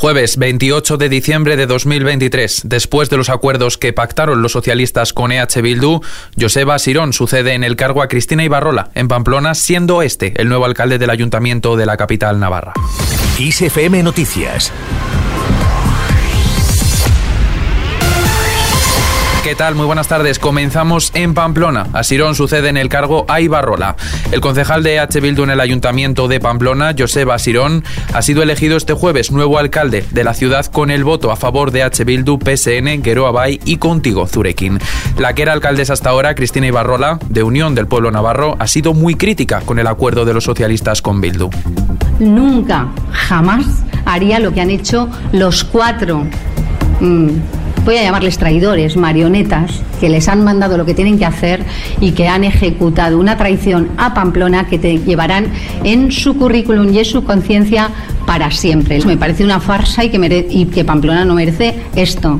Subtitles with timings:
[0.00, 5.30] Jueves 28 de diciembre de 2023, después de los acuerdos que pactaron los socialistas con
[5.30, 6.00] EH Bildu,
[6.40, 10.64] Joseba Sirón sucede en el cargo a Cristina Ibarrola, en Pamplona, siendo este el nuevo
[10.64, 12.72] alcalde del ayuntamiento de la capital navarra.
[13.38, 14.72] ISFM Noticias.
[19.50, 19.74] ¿Qué tal?
[19.74, 20.38] Muy buenas tardes.
[20.38, 21.88] Comenzamos en Pamplona.
[21.92, 23.96] A Sirón sucede en el cargo a Ibarrola.
[24.30, 25.18] El concejal de H.
[25.18, 27.82] Bildu en el ayuntamiento de Pamplona, Joseba Sirón,
[28.14, 31.72] ha sido elegido este jueves nuevo alcalde de la ciudad con el voto a favor
[31.72, 32.04] de H.
[32.04, 34.78] Bildu, PSN, Geroa Bay y Contigo, Zurekin.
[35.18, 38.94] La que era alcaldesa hasta ahora, Cristina Ibarrola, de Unión del Pueblo Navarro, ha sido
[38.94, 41.50] muy crítica con el acuerdo de los socialistas con Bildu.
[42.20, 43.66] Nunca, jamás
[44.04, 46.24] haría lo que han hecho los cuatro.
[47.00, 47.38] Mm,
[47.84, 51.64] voy a llamarles traidores, marionetas, que les han mandado lo que tienen que hacer
[52.00, 55.46] y que han ejecutado una traición a Pamplona que te llevarán
[55.84, 57.90] en su currículum y en su conciencia
[58.26, 59.04] para siempre.
[59.04, 62.38] Me parece una farsa y que, y que Pamplona no merece esto.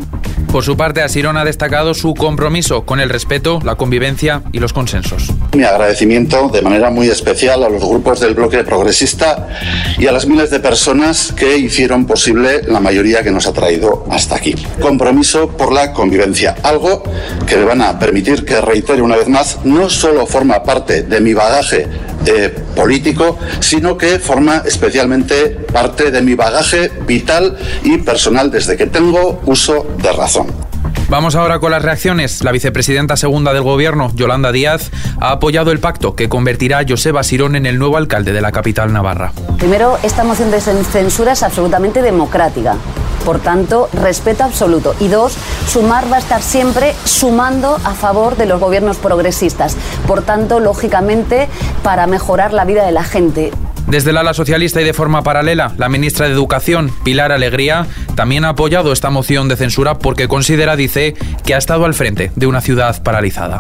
[0.52, 4.73] Por su parte, Asirón ha destacado su compromiso con el respeto, la convivencia y los
[4.73, 5.32] consensos.
[5.56, 9.48] Mi agradecimiento de manera muy especial a los grupos del bloque progresista
[9.96, 14.04] y a las miles de personas que hicieron posible la mayoría que nos ha traído
[14.10, 14.56] hasta aquí.
[14.80, 17.04] Compromiso por la convivencia, algo
[17.46, 21.21] que me van a permitir que reitere una vez más, no solo forma parte de
[21.21, 21.87] mi bagaje
[22.26, 28.87] eh, político, sino que forma especialmente parte de mi bagaje vital y personal desde que
[28.87, 30.71] tengo uso de razón.
[31.10, 32.45] Vamos ahora con las reacciones.
[32.45, 37.24] La vicepresidenta segunda del gobierno, Yolanda Díaz, ha apoyado el pacto que convertirá a Joseba
[37.24, 39.32] Sirón en el nuevo alcalde de la capital navarra.
[39.59, 42.77] Primero, esta moción de censura es absolutamente democrática.
[43.24, 44.95] Por tanto, respeto absoluto.
[45.01, 49.77] Y dos, sumar va a estar siempre sumando a favor de los gobiernos progresistas.
[50.07, 51.49] Por tanto, lógicamente,
[51.82, 53.51] para mejorar la vida de la gente.
[53.87, 58.45] Desde el ala socialista y de forma paralela, la ministra de Educación, Pilar Alegría, también
[58.45, 62.46] ha apoyado esta moción de censura porque considera, dice, que ha estado al frente de
[62.46, 63.59] una ciudad paralizada.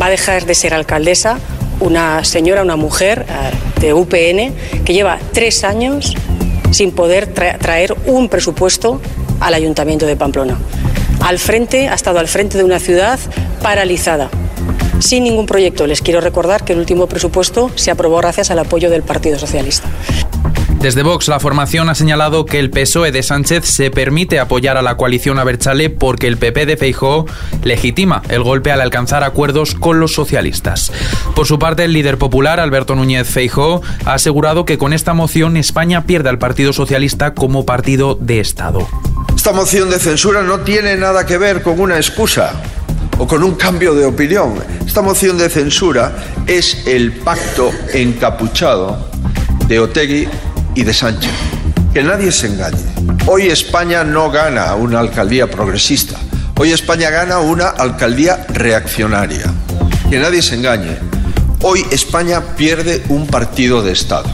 [0.00, 1.38] Va a dejar de ser alcaldesa
[1.80, 6.14] una señora, una mujer eh, de UPN que lleva tres años
[6.70, 9.00] sin poder traer un presupuesto
[9.40, 10.58] al Ayuntamiento de Pamplona.
[11.20, 13.18] Al frente, ha estado al frente de una ciudad
[13.62, 14.30] paralizada,
[15.00, 15.86] sin ningún proyecto.
[15.86, 19.88] Les quiero recordar que el último presupuesto se aprobó gracias al apoyo del Partido Socialista.
[20.84, 24.82] Desde Vox, la formación ha señalado que el PSOE de Sánchez se permite apoyar a
[24.82, 27.24] la coalición Abertzale porque el PP de Feijóo
[27.62, 30.92] legitima el golpe al alcanzar acuerdos con los socialistas.
[31.34, 35.56] Por su parte, el líder popular, Alberto Núñez Feijóo, ha asegurado que con esta moción
[35.56, 38.86] España pierde al Partido Socialista como partido de Estado.
[39.34, 42.60] Esta moción de censura no tiene nada que ver con una excusa
[43.16, 44.62] o con un cambio de opinión.
[44.86, 46.14] Esta moción de censura
[46.46, 49.08] es el pacto encapuchado
[49.66, 50.28] de Otegui
[50.74, 51.30] y de Sánchez.
[51.92, 52.82] Que nadie se engañe.
[53.26, 56.16] Hoy España no gana una alcaldía progresista.
[56.56, 59.44] Hoy España gana una alcaldía reaccionaria.
[60.10, 60.98] Que nadie se engañe.
[61.62, 64.28] Hoy España pierde un partido de Estado.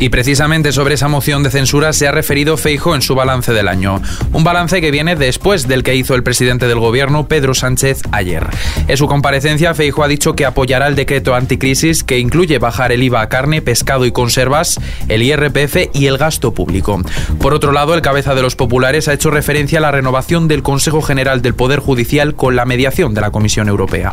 [0.00, 3.68] Y precisamente sobre esa moción de censura se ha referido Feijo en su balance del
[3.68, 4.00] año.
[4.32, 8.46] Un balance que viene después del que hizo el presidente del gobierno, Pedro Sánchez, ayer.
[8.88, 13.02] En su comparecencia, Feijo ha dicho que apoyará el decreto anticrisis que incluye bajar el
[13.02, 17.02] IVA a carne, pescado y conservas, el IRPF y el gasto público.
[17.38, 20.62] Por otro lado, el cabeza de los populares ha hecho referencia a la renovación del
[20.62, 24.12] Consejo General del Poder Judicial con la mediación de la Comisión Europea.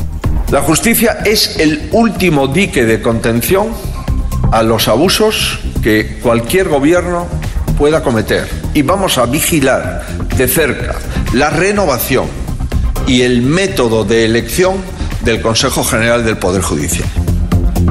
[0.52, 3.68] La justicia es el último dique de contención
[4.52, 7.28] a los abusos que cualquier gobierno
[7.78, 8.48] pueda cometer.
[8.74, 10.06] Y vamos a vigilar
[10.36, 10.96] de cerca
[11.34, 12.28] la renovación
[13.06, 14.76] y el método de elección
[15.24, 17.08] del Consejo General del Poder Judicial.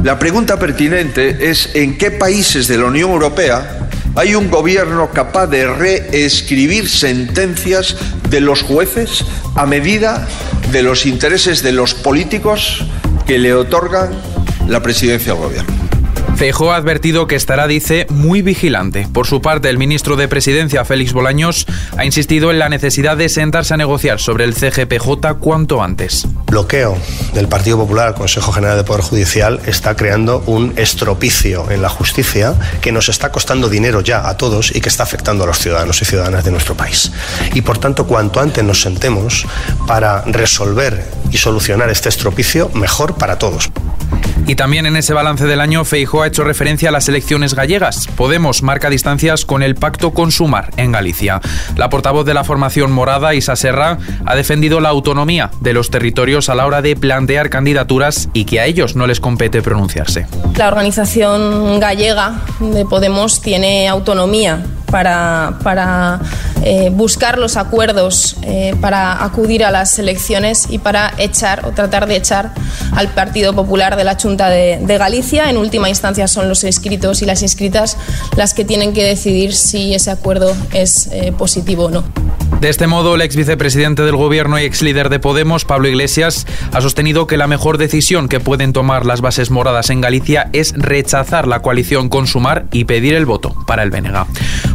[0.03, 5.47] La pregunta pertinente es en qué países de la Unión Europea hay un gobierno capaz
[5.47, 7.97] de reescribir sentencias
[8.31, 10.27] de los jueces a medida
[10.73, 12.87] de los intereses de los políticos
[13.27, 14.11] que le otorgan
[14.69, 15.76] la presidencia al gobierno.
[16.37, 19.09] Feijóo ha advertido que estará, dice, muy vigilante.
[19.11, 21.67] Por su parte, el ministro de Presidencia, Félix Bolaños,
[21.97, 26.27] ha insistido en la necesidad de sentarse a negociar sobre el CGPJ cuanto antes.
[26.47, 26.99] Bloqueo
[27.33, 31.89] del Partido Popular al Consejo General de Poder Judicial está creando un estropicio en la
[31.89, 35.59] justicia que nos está costando dinero ya a todos y que está afectando a los
[35.59, 37.13] ciudadanos y ciudadanas de nuestro país.
[37.55, 39.47] Y por tanto, cuanto antes nos sentemos
[39.87, 43.71] para resolver y solucionar este estropicio, mejor para todos.
[44.47, 48.07] Y también en ese balance del año, Feijóo ha hecho referencia a las elecciones gallegas.
[48.17, 51.41] Podemos marca distancias con el pacto con Sumar en Galicia.
[51.77, 56.49] La portavoz de la formación morada, Isa Serra, ha defendido la autonomía de los territorios
[56.49, 60.27] a la hora de plantear candidaturas y que a ellos no les compete pronunciarse.
[60.57, 66.21] La organización gallega de Podemos tiene autonomía para, para
[66.63, 72.07] eh, buscar los acuerdos eh, para acudir a las elecciones y para echar o tratar
[72.07, 72.53] de echar
[72.93, 75.51] al Partido Popular de la Junta de, Galicia.
[75.51, 77.97] En última instancia son los inscritos y las inscritas
[78.37, 82.05] las que tienen que decidir si ese acuerdo es eh, positivo o no.
[82.61, 86.47] De este modo, el ex vicepresidente del gobierno y ex líder de Podemos, Pablo Iglesias,
[86.73, 90.73] ha sostenido que la mejor decisión que pueden tomar las bases moradas en Galicia es
[90.75, 94.27] rechazar la coalición con Sumar y pedir el voto para el Bénega.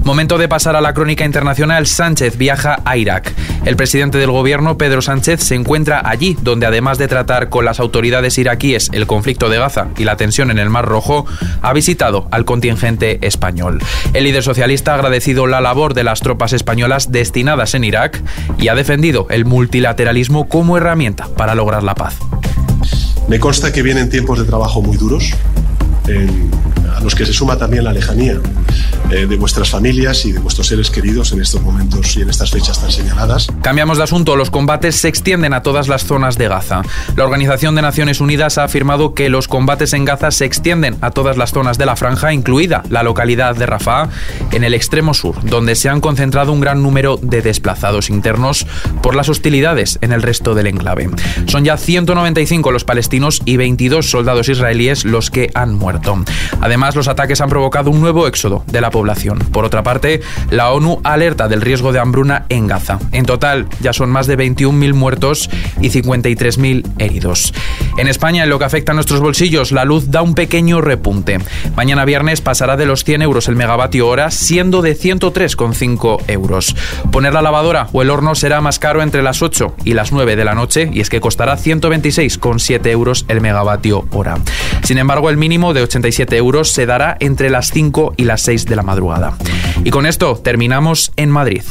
[0.04, 1.71] Momento de pasar a la crónica internacional.
[1.86, 3.34] Sánchez viaja a Irak.
[3.66, 7.80] El presidente del gobierno, Pedro Sánchez, se encuentra allí, donde además de tratar con las
[7.80, 11.26] autoridades iraquíes el conflicto de Gaza y la tensión en el Mar Rojo,
[11.62, 13.80] ha visitado al contingente español.
[14.14, 18.22] El líder socialista ha agradecido la labor de las tropas españolas destinadas en Irak
[18.58, 22.18] y ha defendido el multilateralismo como herramienta para lograr la paz.
[23.28, 25.34] Me consta que vienen tiempos de trabajo muy duros,
[26.96, 28.40] a los que se suma también la lejanía
[29.10, 32.52] eh, de vuestras familias y de vuestros seres queridos en estos momentos y en estas
[32.52, 33.48] fechas tan señaladas.
[33.62, 34.36] Cambiamos de asunto.
[34.36, 36.82] Los combates se extienden a todas las zonas de Gaza.
[37.16, 41.12] La Organización de Naciones Unidas ha afirmado que los combates en Gaza se extienden a
[41.12, 44.10] todas las zonas de la franja, incluida la localidad de Rafah,
[44.52, 48.68] en el extremo sur, donde se han concentrado un gran número de desplazados internos
[49.02, 51.10] por las hostilidades en el resto del enclave.
[51.48, 56.24] Son ya 195 los palestinos y 22 soldados israelíes los que han muerto.
[56.62, 60.72] Además, los ataques han provocado un nuevo éxodo de la población por otra parte, la
[60.72, 63.00] ONU alerta del riesgo de hambruna en Gaza.
[63.12, 65.50] En total, ya son más de 21.000 muertos
[65.80, 67.54] y 53.000 heridos.
[67.98, 71.40] En España, en lo que afecta a nuestros bolsillos, la luz da un pequeño repunte.
[71.76, 76.76] Mañana viernes pasará de los 100 euros el megavatio hora, siendo de 103,5 euros.
[77.12, 80.36] Poner la lavadora o el horno será más caro entre las 8 y las 9
[80.36, 84.38] de la noche, y es que costará 126,7 euros el megavatio hora.
[84.84, 88.66] Sin embargo, el mínimo de 87 euros se dará entre las 5 y las 6
[88.66, 89.34] de la madrugada.
[89.84, 91.62] Y con esto terminamos en Madrid.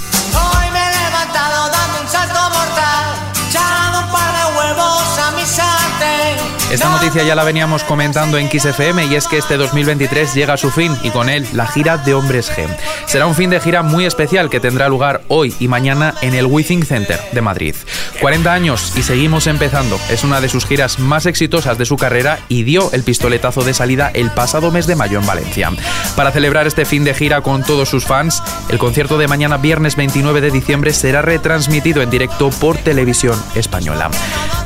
[6.71, 10.57] Esta noticia ya la veníamos comentando en XFM y es que este 2023 llega a
[10.57, 12.65] su fin y con él la gira de Hombres G.
[13.07, 16.47] Será un fin de gira muy especial que tendrá lugar hoy y mañana en el
[16.47, 17.75] Withing Center de Madrid.
[18.21, 19.99] 40 años y seguimos empezando.
[20.11, 23.75] Es una de sus giras más exitosas de su carrera y dio el pistoletazo de
[23.75, 25.73] salida el pasado mes de mayo en Valencia.
[26.15, 29.97] Para celebrar este fin de gira con todos sus fans, el concierto de mañana viernes
[29.97, 34.09] 29 de diciembre será retransmitido en directo por televisión española.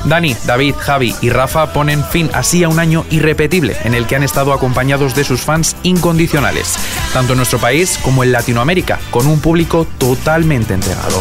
[0.04, 4.16] Dani, David, Javi y Rafa ponen fin así a un año irrepetible en el que
[4.16, 6.76] han estado acompañados de sus fans incondicionales,
[7.12, 11.20] tanto en nuestro país como en Latinoamérica, con un público totalmente entregado.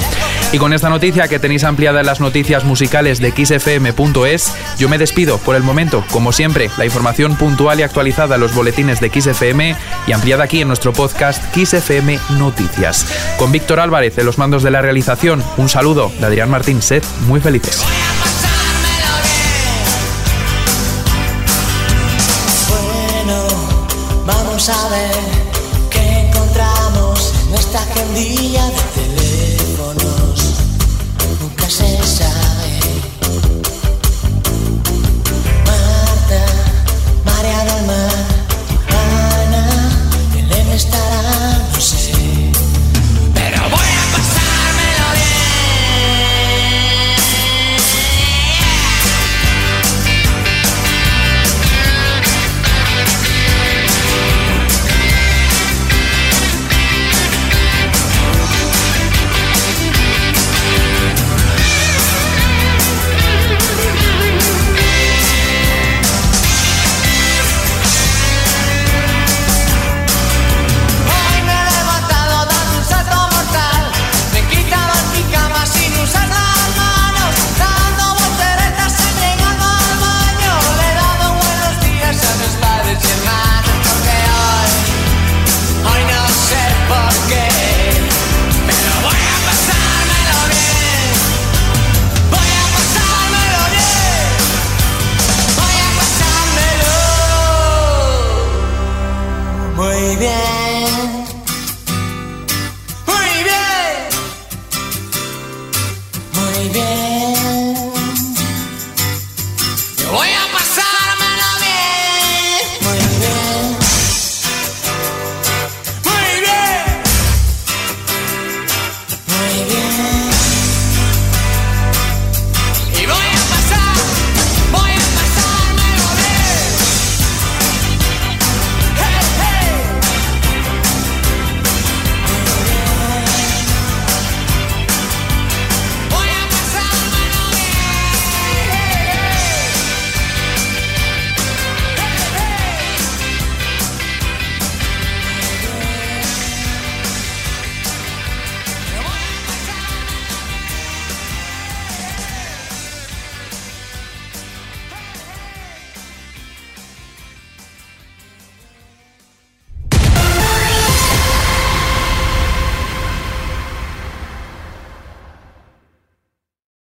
[0.52, 5.00] Y con esta noticia que tenéis ampliada en las noticias musicales de xfm.es, yo me
[5.00, 6.04] despido por el momento.
[6.12, 9.76] Como siempre, la información puntual y actualizada en los boletines de XFM
[10.06, 13.08] y ampliada aquí en nuestro podcast XFM Noticias.
[13.38, 16.84] Con Víctor Álvarez en los mandos de la realización, un saludo de Adrián Martín.
[16.84, 17.84] Sed muy felices.
[24.94, 29.63] Ver qué encontramos en nuestra agendilla de teléfonos.